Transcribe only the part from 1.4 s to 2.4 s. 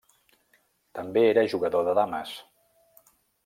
jugador de dames.